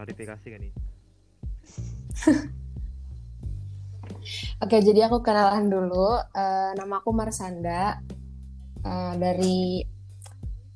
[0.00, 0.72] klarifikasi kan nih
[4.60, 6.18] Oke, jadi aku kenalan dulu.
[6.36, 7.96] Uh, nama aku Marsanda
[8.84, 9.80] uh, dari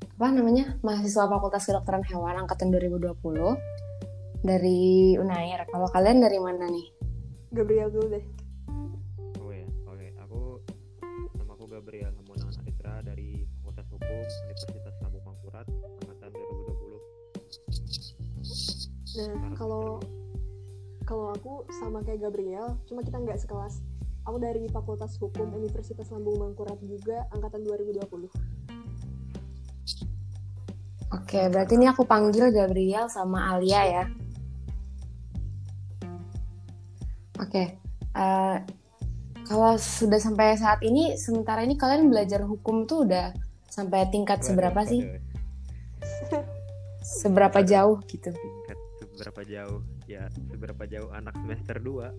[0.01, 3.13] apa namanya mahasiswa Fakultas Kedokteran Hewan angkatan 2020
[4.41, 5.67] dari Unair.
[5.69, 6.87] Kalau kalian dari mana nih?
[7.53, 8.25] Gabriel dulu deh.
[19.15, 20.03] Nah, kalau
[21.05, 23.79] kalau aku sama kayak Gabriel, cuma kita nggak sekelas.
[24.25, 28.27] Aku dari Fakultas Hukum Universitas Lambung Mangkurat juga angkatan 2020.
[31.13, 34.03] Oke, berarti ini aku panggil Gabriel sama Alia ya.
[37.37, 37.77] Oke,
[38.17, 38.57] uh,
[39.45, 43.29] kalau sudah sampai saat ini, sementara ini kalian belajar hukum tuh udah
[43.69, 45.01] sampai tingkat Waduh, seberapa sih?
[47.05, 48.33] Seberapa jauh gitu?
[49.15, 49.79] Seberapa jauh
[50.11, 52.11] ya seberapa jauh anak semester 2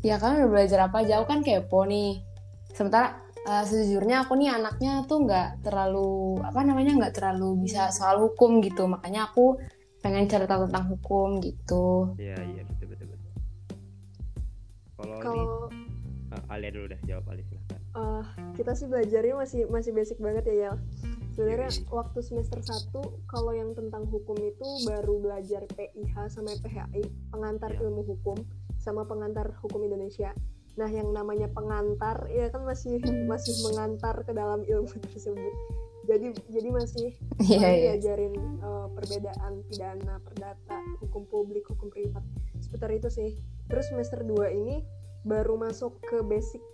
[0.00, 2.24] Ya kalian udah belajar apa jauh kan kepo nih.
[2.72, 8.16] Sementara uh, sejujurnya aku nih anaknya tuh nggak terlalu apa namanya nggak terlalu bisa soal
[8.16, 8.88] hukum gitu.
[8.88, 9.60] Makanya aku
[10.00, 12.16] pengen cerita tentang hukum gitu.
[12.16, 13.32] iya iya betul betul betul
[14.96, 15.48] kalau ini Kalau
[16.32, 18.24] ah, Alia dulu dah jawab Alia silahkan uh,
[18.56, 20.76] kita sih belajarnya masih masih basic banget ya Yel.
[21.34, 21.86] Sebenarnya Yoi.
[21.94, 22.90] waktu semester 1
[23.30, 27.86] kalau yang tentang hukum itu baru belajar PIH sama PHI, pengantar Iya.
[27.86, 28.38] ilmu hukum
[28.80, 30.34] sama pengantar hukum Indonesia.
[30.78, 32.98] Nah, yang namanya pengantar ya kan masih
[33.30, 35.54] masih mengantar ke dalam ilmu tersebut.
[36.08, 37.14] Jadi jadi masih
[37.46, 37.92] Iya Kami iya.
[37.94, 42.24] diajarin uh, perbedaan pidana, perdata, hukum publik, hukum privat.
[42.58, 43.38] Seputar itu sih.
[43.70, 44.82] Terus semester 2 ini
[45.22, 46.64] baru masuk ke basic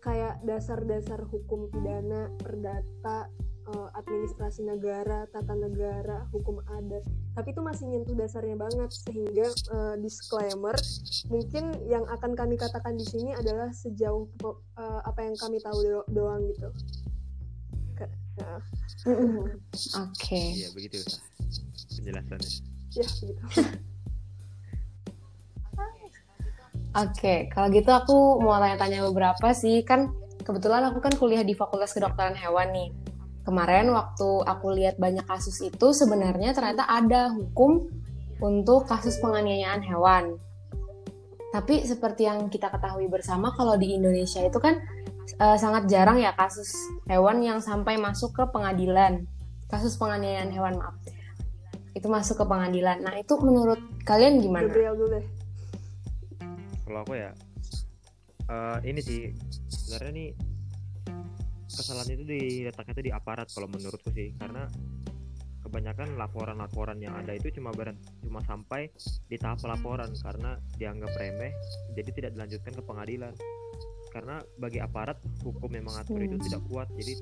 [0.00, 3.28] kayak dasar-dasar hukum pidana, perdata,
[3.68, 7.04] uh, administrasi negara, tata negara, hukum adat.
[7.36, 10.76] Tapi itu masih nyentuh dasarnya banget sehingga uh, disclaimer
[11.28, 16.08] mungkin yang akan kami katakan di sini adalah sejauh uh, apa yang kami tahu do-
[16.10, 16.68] doang gitu.
[18.40, 18.60] Uh,
[20.08, 20.56] Oke.
[20.56, 21.04] iya begitu
[22.00, 22.48] penjelasannya
[22.96, 23.44] ya begitu.
[26.90, 29.86] Oke, kalau gitu aku mau tanya-tanya beberapa sih.
[29.86, 30.10] Kan
[30.42, 32.88] kebetulan aku kan kuliah di Fakultas Kedokteran Hewan nih.
[33.40, 37.88] Kemarin waktu aku lihat banyak kasus itu sebenarnya ternyata ada hukum
[38.40, 40.36] untuk kasus penganiayaan hewan.
[41.50, 44.78] Tapi seperti yang kita ketahui bersama kalau di Indonesia itu kan
[45.40, 46.70] eh, sangat jarang ya kasus
[47.08, 49.24] hewan yang sampai masuk ke pengadilan.
[49.70, 50.98] Kasus penganiayaan hewan, maaf.
[51.94, 53.06] Itu masuk ke pengadilan.
[53.06, 54.66] Nah, itu menurut kalian gimana?
[54.66, 55.26] Gabriel dulu deh.
[56.90, 57.30] kalau aku ya
[58.50, 59.30] eh, ini sih
[59.70, 60.30] sebenarnya nih
[61.70, 64.66] kesalahan itu diletaknya itu di aparat kalau menurutku sih karena
[65.60, 68.90] kebanyakan laporan-laporan yang ada itu cuma berhenti cuma sampai
[69.28, 71.52] di tahap pelaporan karena dianggap remeh
[71.94, 73.34] jadi tidak dilanjutkan ke pengadilan
[74.10, 76.44] karena bagi aparat hukum yang mengatur itu Hmm.
[76.44, 77.14] tidak kuat jadi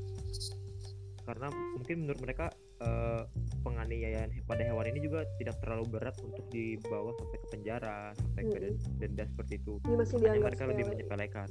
[1.28, 2.47] karena mungkin menurut mereka
[2.80, 3.22] eh,
[3.60, 8.48] penganiayaan pada hewan ini juga tidak terlalu berat untuk dibawa sampai ke penjara sampai ke
[8.48, 8.62] Mm-mm.
[8.65, 11.48] den- denda seperti itu Ini masih mereka lebih menyepelekan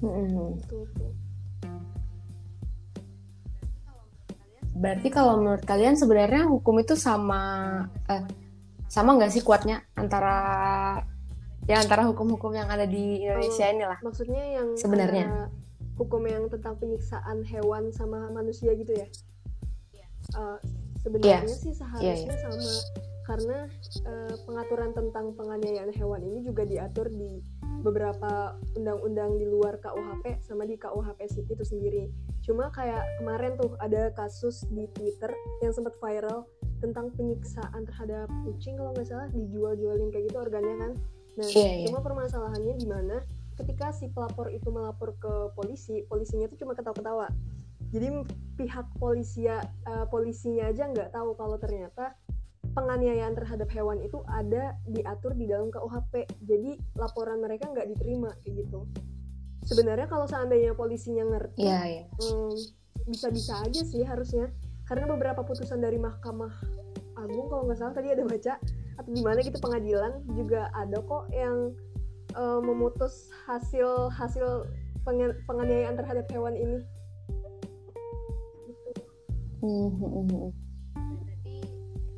[0.00, 0.56] Tuh.
[4.76, 7.40] Berarti kalau menurut kalian sebenarnya hukum itu sama
[8.12, 8.24] eh,
[8.92, 10.36] sama nggak sih kuatnya antara
[11.66, 13.98] ya antara hukum-hukum yang ada di Indonesia inilah?
[14.04, 15.50] Maksudnya yang Sebenarnya.
[15.96, 19.08] hukum yang tentang penyiksaan hewan sama manusia gitu ya?
[20.36, 20.58] Uh,
[21.00, 22.66] sebenarnya sih seharusnya Iya, sama
[23.26, 23.58] karena
[24.06, 27.42] uh, pengaturan tentang penganiayaan hewan ini juga diatur di
[27.86, 32.10] beberapa undang-undang di luar KUHP sama di KUHP itu sendiri.
[32.42, 35.30] Cuma kayak kemarin tuh ada kasus di Twitter
[35.62, 36.42] yang sempat viral
[36.82, 40.92] tentang penyiksaan terhadap kucing kalau nggak salah dijual-jualin kayak gitu organnya kan.
[41.36, 41.86] Nah, Iya, iya.
[41.88, 43.16] cuma permasalahannya di mana
[43.56, 47.32] ketika si pelapor itu melapor ke polisi, polisinya tuh cuma ketawa-ketawa.
[47.94, 48.06] Jadi
[48.58, 52.18] pihak polisia eh, polisinya aja nggak tahu kalau ternyata
[52.76, 56.28] penganiayaan terhadap hewan itu ada diatur di dalam KUHP.
[56.44, 58.84] Jadi laporan mereka nggak diterima kayak gitu.
[59.64, 62.04] Sebenarnya kalau seandainya polisinya ngerti, Iya, iya.
[62.20, 62.54] hmm,
[63.08, 64.52] bisa-bisa aja sih harusnya.
[64.84, 66.52] Karena beberapa putusan dari Mahkamah
[67.16, 68.60] Agung kalau nggak salah tadi ada baca
[69.00, 71.72] atau di mana gitu pengadilan juga ada kok yang
[72.36, 74.68] eh, memutus hasil hasil
[75.08, 76.78] pengen- penganiayaan terhadap hewan ini.
[79.64, 80.65] Hmm, hmm, hmm.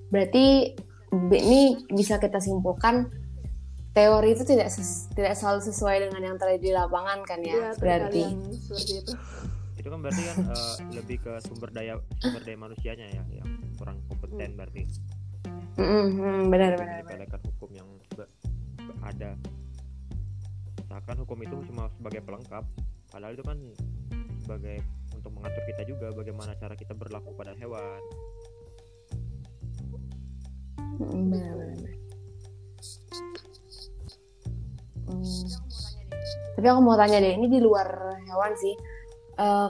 [0.09, 0.75] Berarti
[1.33, 3.09] ini bisa kita simpulkan
[3.93, 7.55] teori itu tidak ses- tidak selalu sesuai dengan yang terjadi di lapangan kan ya?
[7.57, 8.23] Ya, berarti.
[8.23, 9.13] itu.
[9.79, 14.03] itu kan berarti kan eh, lebih ke sumber daya sumber daya manusianya ya yang kurang
[14.11, 14.85] kompeten berarti
[15.79, 16.95] Mm-mm, mm, benar benar benar.
[17.07, 17.89] menyepelekan hukum yang
[19.01, 19.39] ada
[20.91, 22.65] seakan hukum itu cuma sebagai pelengkap
[23.09, 23.59] padahal itu kan
[24.43, 24.83] sebagai
[25.15, 28.03] untuk mengatur kita juga bagaimana cara kita berlaku pada hewan
[30.97, 31.33] Mm.
[35.09, 35.49] Hmm.
[36.57, 38.75] Tapi aku mau tanya deh, ini di luar hewan sih.
[39.39, 39.69] Eh,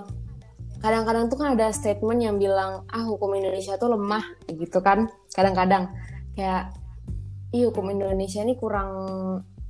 [0.79, 5.11] kadang-kadang tuh kan ada statement yang bilang ah hukum Indonesia tuh lemah gitu kan.
[5.35, 5.91] Kadang-kadang
[6.39, 6.73] kayak
[7.53, 8.91] ih hukum Indonesia ini kurang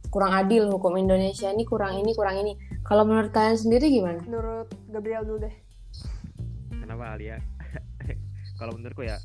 [0.09, 2.57] kurang adil, hukum Indonesia ini kurang ini kurang ini.
[2.87, 4.25] Kalau menurut kalian sendiri gimana?
[4.25, 5.69] menurut Gabriel dulu deh
[6.89, 7.37] kenapa Alia
[8.61, 9.21] kalau menurutku ya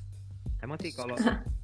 [0.59, 1.15] emang sih kalau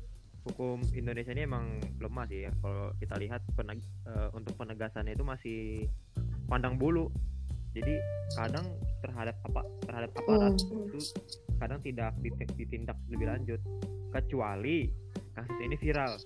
[0.49, 2.51] hukum Indonesia ini emang lemah sih ya.
[2.59, 5.59] Kalau kita lihat peneg- eh, untuk penegasannya itu masih
[6.49, 7.07] pandang bulu.
[7.77, 8.01] Jadi
[8.33, 8.65] kadang
[9.05, 10.89] terhadap apa terhadap aparat Hmm.
[10.89, 10.99] itu
[11.61, 13.61] kadang tidak dit- ditindak lebih lanjut.
[14.09, 14.89] Kecuali
[15.37, 16.17] kasus ini viral.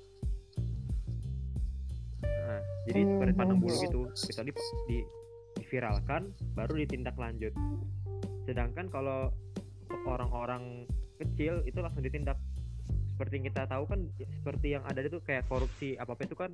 [2.23, 3.83] Nah, jadi Hmm, seperti pandang bulu hmm.
[3.87, 4.01] gitu.
[4.15, 4.97] Kecuali di, di
[5.53, 7.53] diviralkan baru ditindak lanjut.
[8.49, 9.29] Sedangkan kalau
[10.09, 10.89] orang-orang
[11.21, 12.35] kecil itu langsung ditindak
[13.23, 16.51] seperti yang kita tahu kan seperti yang ada itu kayak korupsi apa apa itu kan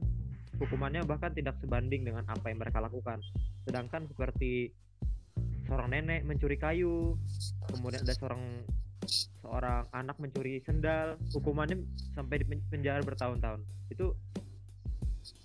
[0.62, 3.26] hukumannya bahkan tidak sebanding dengan apa yang mereka lakukan
[3.66, 4.70] sedangkan seperti
[5.66, 7.18] seorang nenek mencuri kayu
[7.74, 8.62] kemudian ada seorang
[9.42, 11.82] seorang anak mencuri sendal hukumannya
[12.14, 14.14] sampai di pen- penjara bertahun-tahun itu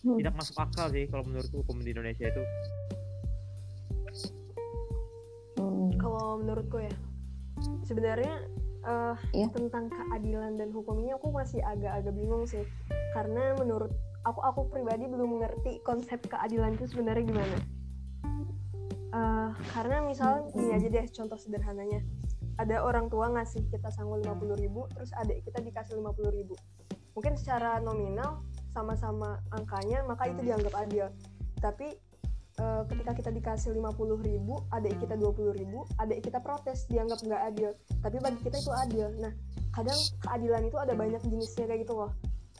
[0.04, 0.20] Hmm.
[0.20, 2.42] tidak masuk akal sih kalau menurutku hukum di Indonesia itu
[5.56, 5.88] Hmm.
[5.96, 6.92] kalau menurutku ya
[7.88, 8.44] sebenarnya
[8.84, 9.48] eh, Iya.
[9.50, 12.62] tentang keadilan dan hukum ini aku masih agak-agak bingung sih.
[13.16, 13.90] Karena menurut
[14.24, 17.58] aku aku pribadi belum mengerti konsep keadilan itu sebenarnya gimana.
[19.14, 22.02] Eh, karena misal gini aja deh contoh sederhananya.
[22.58, 26.54] Ada orang tua ngasih kita sanggul 50.000 ribu terus adik kita dikasih 50.000 ribu.
[27.14, 28.42] Mungkin secara nominal
[28.74, 31.06] sama-sama angkanya maka itu dianggap adil.
[31.62, 31.94] Tapi
[32.60, 37.42] eh, ketika kita dikasih 50.000 ribu adik kita 20.000 ribu adik kita protes dianggap nggak
[37.54, 37.70] adil.
[38.02, 39.08] Tapi bagi kita itu adil.
[39.18, 39.32] Nah
[39.74, 42.12] kadang keadilan itu ada banyak jenisnya kayak gitu loh.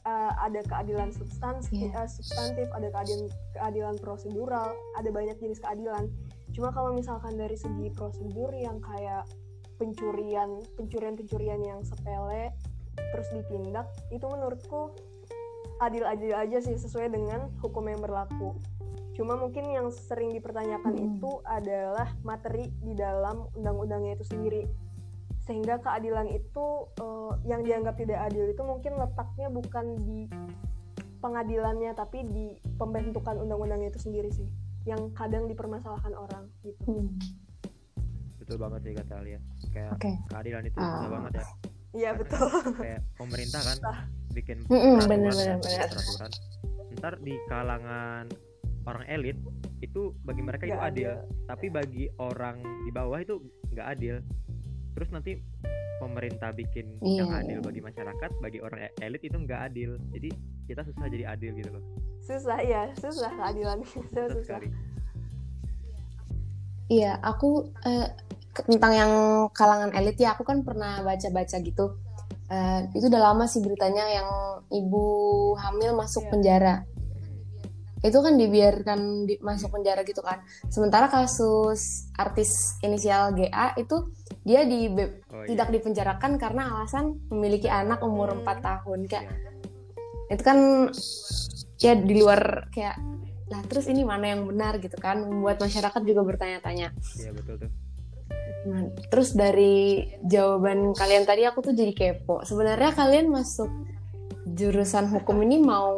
[0.05, 2.05] Eh, ada keadilan substansi Iya.
[2.05, 3.25] eh, substantif ada keadilan
[3.57, 6.13] keadilan prosedural ada banyak jenis keadilan.
[6.53, 9.25] Cuma kalau misalkan dari segi prosedur yang kayak
[9.79, 12.55] pencurian pencurian pencurian yang sepele
[13.11, 14.95] terus ditindak itu menurutku
[15.83, 18.55] adil-adil aja sih sesuai dengan hukum yang berlaku
[19.15, 21.07] cuma mungkin yang sering dipertanyakan Hmm.
[21.09, 24.63] itu adalah materi di dalam undang-undangnya itu sendiri
[25.41, 26.67] sehingga keadilan itu
[26.97, 30.27] eh, yang dianggap tidak adil itu mungkin letaknya bukan di
[31.21, 34.49] pengadilannya tapi di pembentukan undang-undangnya itu sendiri sih
[34.85, 37.17] yang kadang dipermasalahkan orang gitu Hmm.
[38.37, 39.41] betul banget sih kata Alia
[39.71, 40.11] kayak Oke.
[40.29, 41.47] keadilan itu susah banget ya
[41.95, 42.45] iya betul
[42.85, 43.79] kayak pemerintah kan
[44.35, 45.89] bikin peraturan, bener, ya, bener, bener.
[45.89, 46.31] peraturan.
[46.95, 48.25] ntar di kalangan
[48.85, 49.37] orang elit
[49.81, 51.47] itu bagi mereka itu Nggak adil adil.
[51.47, 53.35] tapi bagi orang di bawah itu
[53.71, 54.15] nggak adil
[54.93, 55.41] terus nanti
[55.97, 57.65] pemerintah bikin yang Iya, adil iya.
[57.65, 60.29] bagi masyarakat bagi orang e- elit itu nggak adil jadi
[60.65, 61.85] kita susah jadi adil gitu loh
[62.21, 64.69] susah ya susah keadilan susah susah susah sekali
[66.85, 68.09] Iya, aku eh,
[68.69, 69.13] tentang yang
[69.51, 71.97] kalangan elit ya, aku kan pernah baca-baca gitu.
[72.47, 74.29] Eh, itu udah lama sih beritanya yang
[74.69, 75.05] ibu
[75.57, 76.31] hamil masuk Iya.
[76.31, 76.75] penjara.
[78.05, 80.45] Itu kan dibiarkan di- masuk penjara gitu kan.
[80.69, 84.13] Sementara kasus artis inisial GA itu
[84.45, 85.75] dia di oh, tidak iya.
[85.81, 88.45] dipenjarakan karena alasan memiliki anak umur Hmm.
[88.45, 89.01] 4 tahun.
[89.09, 90.37] Kayak Iya.
[90.37, 90.59] itu kan
[91.81, 92.97] ya di luar kayak
[93.45, 97.71] lah terus ini mana yang benar gitu kan membuat masyarakat juga bertanya-tanya Iya, betul tuh
[98.65, 98.81] Nah,
[99.13, 102.49] terus dari jawaban kalian tadi aku tuh jadi kepo.
[102.49, 103.69] Sebenarnya kalian masuk
[104.49, 105.93] jurusan hukum ini mau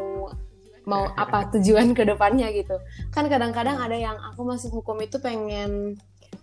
[0.87, 2.79] mau apa tujuan ke depannya gitu.
[3.11, 5.99] Kan kadang-kadang ada yang aku masuk hukum itu pengen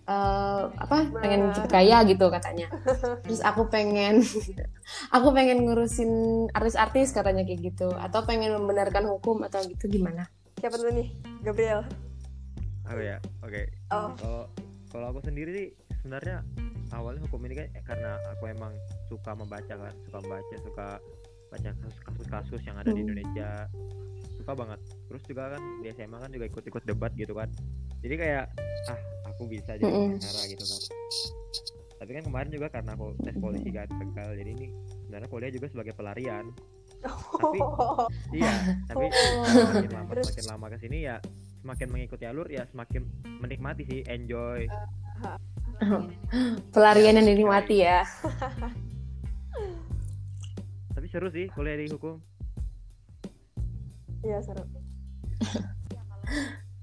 [0.06, 1.10] eh, apa?
[1.18, 2.68] Pengen cepet kaya gitu katanya.
[3.24, 4.22] Terus aku pengen
[5.16, 6.12] aku pengen ngurusin
[6.54, 10.28] artis-artis katanya kayak gitu atau pengen membenarkan hukum atau gitu gimana?
[10.64, 11.08] siapa dulu nih
[11.44, 11.84] Gabriel
[12.88, 14.42] oh ya oke oh kalau
[14.88, 15.68] kalau aku sendiri sih
[16.00, 16.40] sebenarnya
[16.88, 18.72] awalnya hukum ini kan eh, karena aku emang
[19.12, 20.88] suka membaca kan suka membaca suka
[21.54, 23.06] baca kasus- kasus-kasus yang ada di Hmm.
[23.06, 23.48] Indonesia
[24.34, 27.48] suka banget terus juga kan di SMA kan juga ikut-ikut debat gitu kan
[28.00, 28.44] jadi kayak
[28.84, 30.18] ah aku bisa jadi Mm-mm.
[30.18, 30.80] pengacara gitu kan
[31.94, 34.66] tapi kan kemarin juga karena aku tes polisi kan gagal jadi ini
[35.00, 36.50] sebenarnya kuliah juga sebagai pelarian
[37.00, 37.62] Tapi-
[38.38, 39.44] iya tapi Oh.
[39.46, 40.24] semakin lama Terus?
[40.26, 41.16] semakin lama ke sini ya
[41.56, 43.02] semakin mengikuti alur ya semakin
[43.38, 44.66] menikmati sih enjoy
[46.70, 48.04] Pelarian yang dinikmati ya.
[51.14, 52.18] Seru sih kuliah di hukum.
[54.26, 54.66] Iya seru.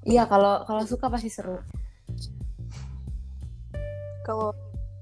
[0.02, 1.60] Iya kalau kalau suka pasti seru.
[4.24, 4.56] Kalau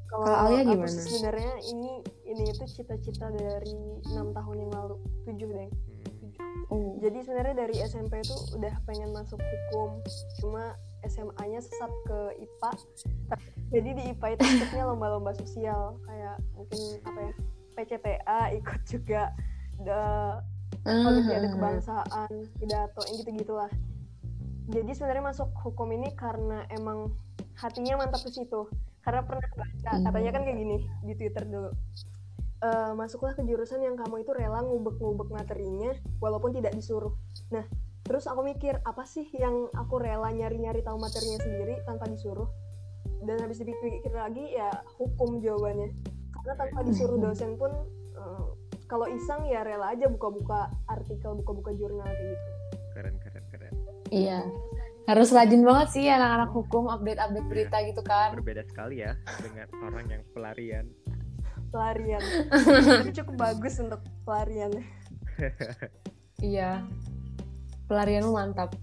[0.09, 0.89] kalau Alia gimana?
[0.89, 4.97] sebenarnya ini ini itu cita-cita dari enam tahun yang lalu,
[5.29, 5.69] tujuh deh.
[5.69, 6.73] Hmm.
[6.73, 6.91] Uh.
[6.99, 10.01] Jadi sebenarnya dari SMP itu udah pengen masuk hukum,
[10.41, 10.73] cuma
[11.05, 12.71] SMA-nya sesat ke IPA.
[13.77, 14.43] Jadi di IPA itu
[14.83, 17.33] lomba-lomba sosial, kayak mungkin apa ya
[17.79, 19.31] PCTA ikut juga,
[19.79, 20.01] da,
[20.83, 21.51] olimpiade Ah.
[21.55, 23.71] kebangsaan, pidato, yang gitu-gitulah.
[24.69, 27.15] Jadi sebenarnya masuk hukum ini karena emang
[27.55, 28.67] hatinya mantap ke situ.
[28.99, 30.03] Karena pernah baca, Hmm.
[30.05, 31.71] katanya kan kayak gini di Twitter dulu.
[32.59, 37.15] Eh, masuklah ke jurusan yang kamu itu rela ngubek-ngubek materinya walaupun tidak disuruh.
[37.55, 37.63] Nah,
[38.03, 42.51] terus aku mikir apa sih yang aku rela nyari-nyari tahu materinya sendiri tanpa disuruh?
[43.23, 46.18] Dan habis dipikir lagi ya hukum jawabannya.
[46.49, 47.69] Karena tanpa disuruh dosen pun
[48.17, 48.45] eh,
[48.89, 52.49] kalau iseng ya rela aja buka-buka artikel, buka-buka jurnal kayak gitu.
[52.97, 53.73] Keren keren keren.
[54.09, 54.49] Iya.
[55.05, 58.33] Harus rajin banget sih anak-anak hukum update-update berita gitu kan.
[58.33, 59.13] Berbeda sekali ya
[59.45, 60.89] dengan orang yang pelarian.
[61.69, 62.23] Pelarian.
[63.05, 64.73] Tapi cukup bagus untuk pelarian.
[66.41, 66.81] Iya.
[67.85, 68.73] Pelarianmu mantap.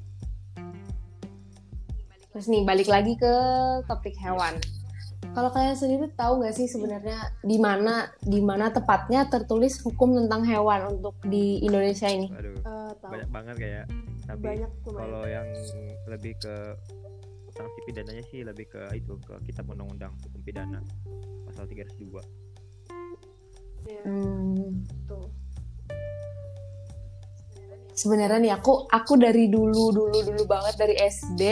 [2.30, 3.34] Terus nih balik lagi ke
[3.90, 4.54] topik hewan.
[5.32, 10.42] Kalau kalian sendiri tahu nggak sih sebenarnya di mana di mana tepatnya tertulis hukum tentang
[10.42, 12.28] hewan untuk di Indonesia ini?
[12.28, 13.84] Waduh, Eh, tahu banyak banget kayak.
[14.26, 15.48] Tapi banyak kalau yang
[16.06, 16.54] lebih ke
[17.50, 20.80] sanksi pidananya sih lebih ke itu ke kitab undang-undang hukum pidana
[21.46, 22.20] pasal 302.
[23.86, 25.30] Iya, Hmm, tuh.
[27.96, 31.42] sebenarnya nih aku aku dari dulu dulu dulu banget dari SD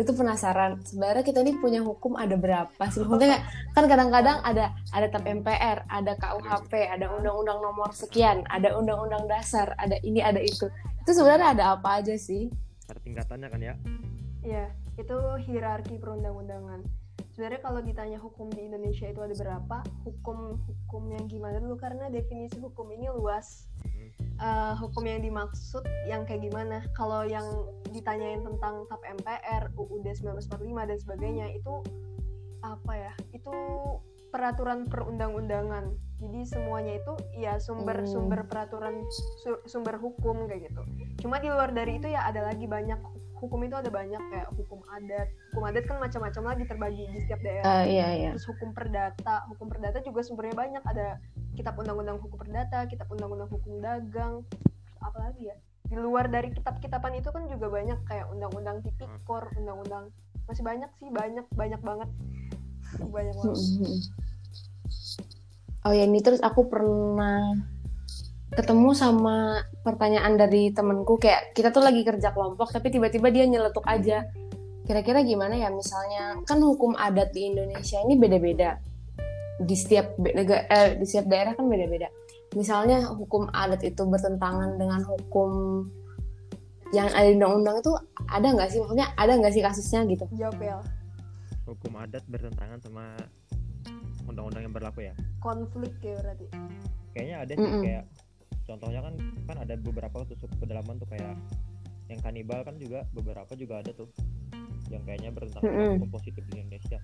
[0.00, 3.44] itu penasaran sebenarnya kita ini punya hukum ada berapa sih maksudnya
[3.76, 9.76] kan kadang-kadang ada ada TAP MPR ada KUHP ada undang-undang nomor sekian ada undang-undang dasar
[9.76, 10.68] ada ini ada itu
[11.02, 12.46] itu sebenarnya ada apa aja sih
[12.86, 13.74] Ada tingkatannya kan ya?
[14.42, 16.82] Iya, itu hierarki perundang-undangan.
[17.32, 22.60] Sebenarnya kalau ditanya hukum di Indonesia itu ada berapa, hukum-hukum yang gimana dulu karena definisi
[22.60, 23.71] hukum ini luas.
[24.42, 26.82] Eh, hukum yang dimaksud yang kayak gimana?
[26.98, 27.46] Kalau yang
[27.94, 31.78] ditanyain tentang TAP MPR, UUD 1945 dan sebagainya itu
[32.66, 33.12] apa ya?
[33.30, 33.54] Itu
[34.34, 35.94] peraturan perundang-undangan.
[36.18, 39.06] Jadi semuanya itu ya sumber-sumber peraturan
[39.46, 40.82] su- sumber hukum kayak gitu.
[41.22, 42.98] Cuma di luar dari itu ya ada lagi banyak
[43.42, 45.28] hukum itu ada banyak kayak hukum adat.
[45.50, 47.82] Hukum adat kan macam-macam lagi terbagi di setiap daerah.
[47.82, 50.82] Eh, iya iya Terus hukum perdata, hukum perdata juga sumbernya banyak.
[50.86, 51.18] Ada
[51.58, 55.56] kitab undang-undang hukum perdata, kitab undang-undang hukum dagang, terus apa lagi ya?
[55.90, 60.14] Di luar dari kitab-kitaban itu kan juga banyak kayak undang-undang tipikor, undang-undang
[60.46, 62.08] masih banyak sih, banyak banyak banget.
[63.02, 63.58] Banyak banget.
[63.58, 63.98] Mm-mm.
[65.82, 67.58] Oh ya ini terus aku pernah
[68.52, 73.84] ketemu sama pertanyaan dari temenku kayak kita tuh lagi kerja kelompok tapi tiba-tiba dia nyeletuk
[73.88, 74.28] aja
[74.84, 78.76] kira-kira gimana ya misalnya kan hukum adat di Indonesia ini beda-beda
[79.62, 82.12] di setiap be- nega- eh, di setiap daerah kan beda-beda
[82.52, 85.50] misalnya hukum adat itu bertentangan dengan hukum
[86.92, 87.92] yang ada di undang-undang itu
[88.28, 90.76] ada nggak sih maksudnya ada nggak sih kasusnya gitu Jawab ya.
[91.64, 93.16] Hukum adat bertentangan sama
[94.28, 95.14] undang-undang yang berlaku ya?
[95.40, 96.46] Konflik ya berarti.
[97.16, 97.80] Kayaknya ada sih Mm-mm.
[97.80, 98.04] kayak
[98.72, 99.14] contohnya kan
[99.44, 101.36] kan ada beberapa tuh suku pedalaman tuh kayak
[102.08, 104.08] yang kanibal kan juga beberapa juga ada tuh
[104.88, 105.92] yang kayaknya bertentangan Mm-mm.
[106.00, 107.00] hukum positif di Indonesia.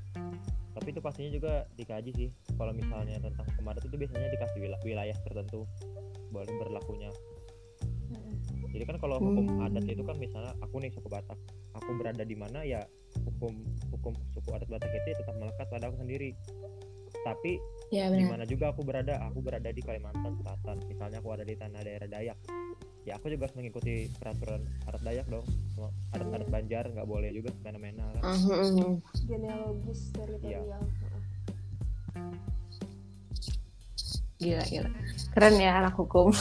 [0.76, 2.28] Tapi itu pastinya juga dikaji sih.
[2.56, 5.64] Kalau misalnya tentang adat itu biasanya dikasih wila- wilayah tertentu
[6.28, 7.08] boleh berlakunya.
[8.68, 9.64] Jadi kan kalau hukum Hmm.
[9.64, 11.40] adat itu kan misalnya aku nih suku Batak,
[11.72, 12.84] aku berada di mana ya
[13.24, 16.36] hukum hukum suku adat Batak itu tetap melekat pada aku sendiri.
[17.28, 17.60] Tapi
[17.92, 20.76] ya di benar mana juga aku berada, aku berada di Kalimantan Selatan.
[20.88, 22.38] Misalnya aku ada di tanah daerah Dayak,
[23.04, 25.44] ya aku juga harus mengikuti peraturan adat Dayak dong.
[25.76, 28.22] Semua adat-adat Banjar nggak boleh juga semena-mena kan.
[28.32, 29.04] Mhm.
[29.28, 30.80] Genealogis teritorial.
[34.38, 34.90] Gila, gila.
[35.34, 36.32] Keren ya anak hukum.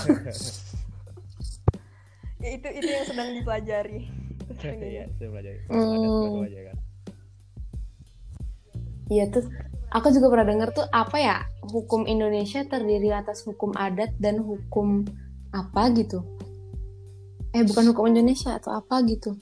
[2.37, 3.99] Ya, itu itu yang sedang dipelajari.
[4.63, 5.53] Iya, saya belajar.
[5.67, 5.89] Hmm.
[5.89, 6.77] Adat baru aja kan.
[9.09, 9.45] Iya tuh.
[9.95, 15.07] Aku juga pernah dengar tuh apa ya hukum Indonesia terdiri atas hukum adat dan hukum
[15.55, 16.27] apa gitu.
[17.55, 19.39] Eh bukan hukum Indonesia atau apa gitu.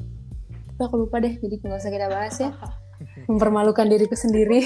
[0.75, 2.51] Tapi aku lupa deh, jadi nggak usah kita bahas ya.
[3.31, 4.61] Mempermalukan diriku sendiri.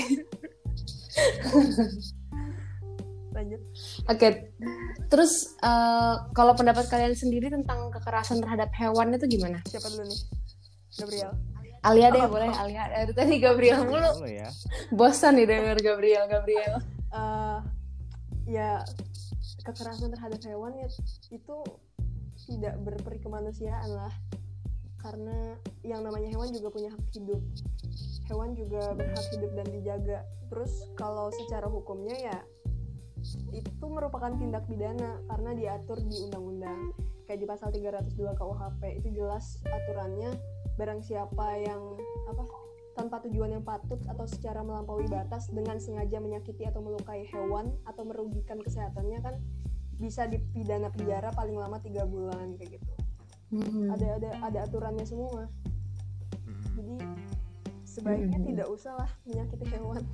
[3.31, 3.61] Lanjut.
[4.11, 4.51] Oke,
[5.07, 9.63] terus eh, kalau pendapat kalian sendiri tentang kekerasan terhadap hewan itu gimana?
[9.63, 10.21] Siapa dulu nih?
[10.99, 11.31] Gabriel.
[11.83, 12.23] Alia deh.
[12.27, 12.83] Boleh Alia.
[12.91, 14.23] Dari tadi Gabriel mulu.
[14.23, 14.49] Dulu ya.
[14.91, 16.75] bosan nih denger Gabriel Gabriel.
[17.09, 17.59] Eh,
[18.49, 18.83] ya
[19.63, 20.87] kekerasan terhadap hewan ya
[21.29, 21.57] itu
[22.49, 24.13] tidak berperi kemanusiaan lah.
[24.99, 25.55] Karena
[25.87, 27.39] yang namanya hewan juga punya hak hidup.
[28.27, 30.19] Hewan juga berhak hidup dan dijaga.
[30.51, 32.37] Terus kalau secara hukumnya ya
[33.51, 36.95] itu merupakan tindak pidana karena diatur di undang-undang
[37.29, 40.33] kayak di pasal 302 KUHP itu jelas aturannya
[40.81, 41.77] barang siapa yang
[42.25, 42.41] apa
[42.97, 48.01] tanpa tujuan yang patut atau secara melampaui batas dengan sengaja menyakiti atau melukai hewan atau
[48.01, 49.37] merugikan kesehatannya kan
[49.95, 52.93] bisa dipidana penjara paling lama tiga bulan kayak gitu
[53.49, 53.89] Hmm.
[53.89, 55.49] ada ada ada aturannya semua
[56.45, 56.61] Mm-mm.
[56.77, 56.95] jadi
[57.81, 58.45] sebaiknya Mhm.
[58.45, 60.05] tidak usah lah menyakiti hewan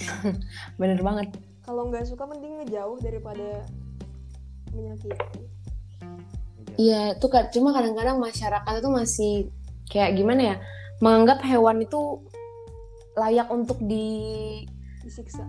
[0.80, 1.28] bener banget
[1.60, 3.68] kalau nggak suka mending ngejauh daripada
[4.72, 5.44] menyakiti
[6.74, 9.32] Iya, itu kan cuma kadang-kadang masyarakat itu masih
[9.86, 10.56] kayak gimana ya,
[10.98, 12.24] menganggap hewan itu
[13.14, 14.06] layak untuk di
[15.04, 15.46] disiksa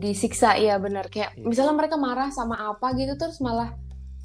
[0.00, 1.44] disiksa ya benar kayak Iya.
[1.44, 3.76] misalnya mereka marah sama apa gitu terus malah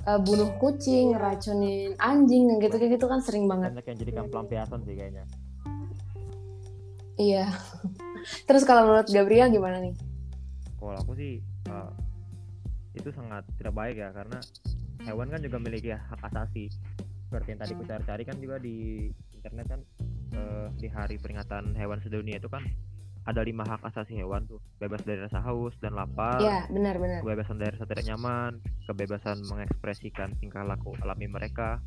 [0.07, 1.19] eh, bunuh kucing, Iya.
[1.19, 3.75] racunin anjing dan gitu gitu kan sering banget.
[3.75, 5.27] Banyak yang jadikan pelampiasan sih kayaknya.
[7.19, 7.51] Iya.
[8.47, 9.91] terus kalau menurut Gabriel gimana nih?
[10.79, 11.91] Kalau aku sih eh,
[12.95, 14.39] itu sangat tidak baik ya karena
[15.01, 16.67] hewan kan juga memiliki hak asasi.
[17.29, 19.81] Seperti yang tadi aku cari-cari kan juga di internet kan
[20.33, 22.65] eh, di hari peringatan hewan sedunia itu kan
[23.23, 27.21] ada lima hak asasi hewan tuh bebas dari rasa haus dan lapar Iya, benar-benar.
[27.21, 28.51] kebebasan dari rasa tidak nyaman
[28.83, 31.77] kebebasan mengekspresikan tingkah laku alami mereka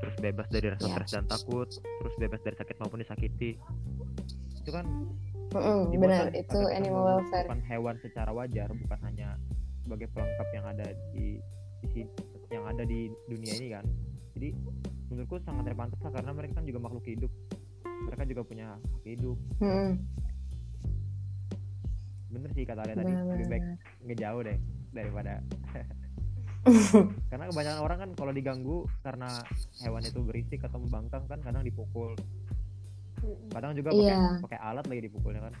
[0.00, 0.94] terus bebas dari rasa Iya.
[0.94, 3.60] stres dan takut terus bebas dari sakit maupun disakiti
[4.56, 4.86] itu kan
[5.48, 7.44] Mm-mm, dibuat benar, kan itu animal welfare.
[7.44, 9.28] bukan hewan secara wajar bukan hanya
[9.80, 11.40] sebagai pelengkap yang ada di,
[12.48, 13.84] yang ada di dunia ini kan.
[14.34, 14.48] Jadi
[15.08, 17.32] menurutku sangat tidak pantas lah karena mereka kan juga makhluk hidup.
[17.84, 19.36] Mereka juga punya hak hidup.
[19.58, 19.90] Mm-mm,
[22.28, 23.64] bener sih kata Alia tadi lebih baik
[24.04, 24.58] ngejauh deh
[24.92, 25.40] daripada
[27.32, 29.28] karena kebanyakan orang kan kalau diganggu karena
[29.80, 32.12] hewan itu berisik atau membangkang kan kadang dipukul.
[33.18, 33.48] Mm-mm.
[33.50, 34.20] kadang juga pakai Iya.
[34.38, 35.54] pakai alat lagi dipukulnya kan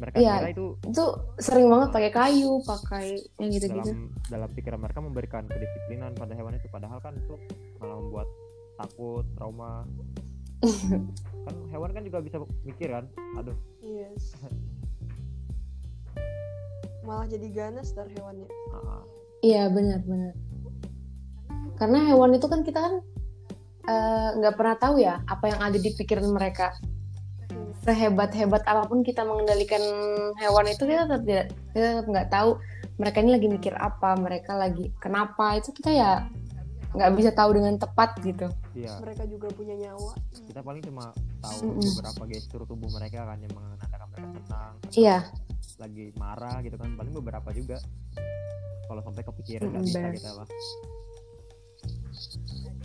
[0.00, 1.04] mereka kira itu Itu
[1.36, 3.92] sering banget pakai kayu, pakai yang gitu-gitu.
[3.92, 7.36] dalam dalam pikiran mereka memberikan kedisiplinan pada hewan itu padahal kan itu
[7.78, 8.28] malah membuat
[8.80, 9.84] takut trauma
[11.44, 13.04] kan hewan kan juga bisa mikir kan
[13.36, 14.32] aduh yes
[17.04, 18.48] malah jadi ganas ntar hewannya.
[19.40, 20.36] Iya benar-benar.
[21.80, 22.94] Karena hewan itu kan kita kan
[23.88, 26.76] eh, nggak pernah tahu ya apa yang ada di pikiran mereka.
[27.70, 27.86] Hmm.
[27.86, 29.78] Sehebat-hebat apa pun kita mengendalikan
[30.36, 32.50] hewan itu kita tetap tidak kita tetap nggak tahu
[32.98, 36.10] mereka ini lagi mikir apa, mereka lagi kenapa itu kita ya
[36.90, 38.50] nggak bisa tahu dengan tepat gitu.
[38.74, 40.10] iya mereka juga punya nyawa
[40.50, 41.86] kita paling cuma tahu Mm-mm.
[41.94, 45.18] beberapa gestur tubuh mereka kan yang menandakan mereka senang Iya,
[45.78, 47.78] lagi marah gitu kan paling beberapa juga
[48.90, 50.14] kalau sampai kepikiran nggak Mm, bisa benar.
[50.18, 50.46] kita lah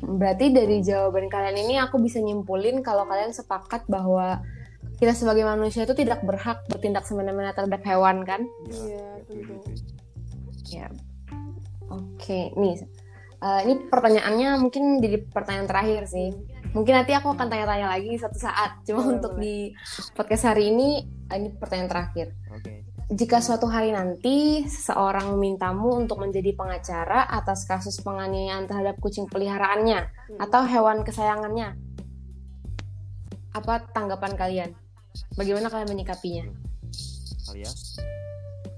[0.05, 4.37] berarti dari jawaban kalian ini aku bisa nyimpulin kalau kalian sepakat bahwa
[4.95, 8.41] kita sebagai manusia itu tidak berhak bertindak semena-mena terhadap hewan kan?
[8.65, 9.53] Iya, tentu.
[9.59, 9.83] itu.
[10.71, 10.87] Ya.
[11.87, 12.81] Oke, nih.
[13.37, 16.33] eh, ini pertanyaannya mungkin jadi pertanyaan terakhir sih.
[16.71, 18.81] Mungkin nanti aku akan tanya-tanya lagi suatu saat.
[18.83, 19.43] Cuma Boleh, untuk boleh.
[19.43, 19.55] di
[20.11, 22.27] podcast hari ini, eh, ini pertanyaan terakhir.
[22.49, 22.73] oke
[23.05, 30.09] Jika suatu hari nanti seseorang memintamu untuk menjadi pengacara atas kasus penganiayaan terhadap kucing peliharaannya
[30.25, 30.39] Mm.
[30.41, 31.77] atau hewan kesayangannya,
[33.53, 34.71] apa tanggapan kalian?
[35.33, 36.45] Bagaimana kalian menyikapinya?
[37.45, 37.71] kali ya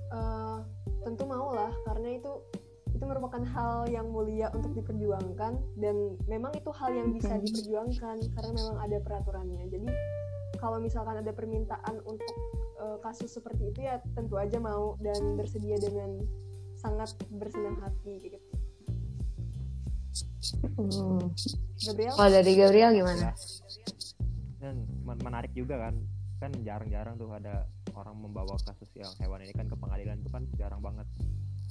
[0.08, 0.58] Eh,
[1.02, 2.32] tentu mau lah karena itu
[2.89, 5.95] itu merupakan hal yang mulia untuk diperjuangkan dan
[6.26, 9.88] memang itu hal yang bisa diperjuangkan karena memang ada peraturannya jadi
[10.58, 12.34] kalau misalkan ada permintaan untuk
[12.78, 16.26] eh, kasus seperti itu ya tentu aja mau dan bersedia dengan
[16.73, 18.39] sangat bersenang hati kayak gitu
[20.78, 21.34] Hmm.
[21.80, 23.19] Gabriel Kalau dari Gabriel gimana?
[23.19, 23.34] Ya.
[24.58, 25.93] dan men- menarik juga kan
[26.38, 30.45] kan jarang-jarang tuh ada orang membawa kasus yang hewan ini kan ke pengadilan itu kan
[30.54, 31.08] jarang banget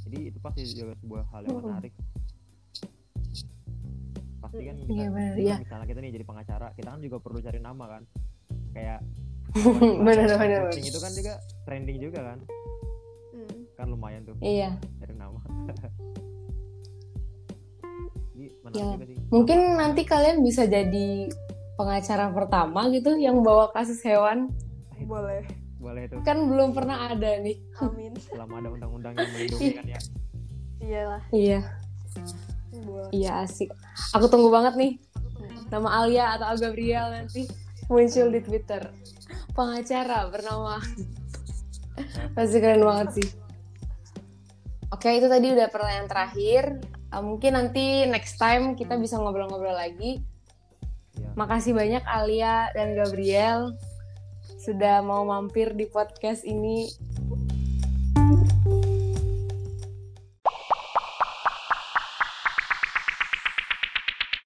[0.04, 1.66] jadi itu pasti juga sebuah hal yang Mm-mm.
[1.68, 1.92] menarik
[4.36, 5.56] pasti kan kita Iya benar, kalau iya.
[5.58, 8.02] misalnya kita nih jadi pengacara kita kan juga perlu cari nama kan
[8.72, 9.00] kayak
[10.04, 11.32] Benar, benar, kucing itu kan juga
[11.64, 12.38] trending juga kan
[13.28, 13.68] Hmm.
[13.74, 14.74] kan lumayan tuh Iya.
[14.96, 15.38] cari nama
[18.32, 18.92] jadi menarik Ya.
[18.92, 21.28] juga sih Mungkin nanti kalian bisa jadi
[21.76, 24.48] pengacara pertama gitu yang bawa kasus hewan.
[24.96, 25.44] boleh
[25.76, 27.60] boleh tuh Kan belum pernah ada nih.
[27.78, 30.00] amin selama ada undang-undang yang melindungi kan ya
[30.80, 31.60] iyalah Iya,
[32.72, 33.72] boleh iya asik.
[34.12, 34.92] Aku tunggu banget nih.
[35.68, 37.48] Nama Alia atau Gabriel nanti
[37.88, 38.88] muncul di Twitter.
[39.52, 40.80] Pengacara bernama
[42.36, 43.28] pasti keren banget sih.
[44.92, 46.64] Oke, itu tadi udah pertanyaan terakhir.
[47.10, 50.22] Uh, mungkin nanti next time kita bisa ngobrol-ngobrol lagi.
[51.36, 53.76] Makasih banyak Alia dan Gabriel
[54.56, 56.88] sudah mau mampir di podcast ini.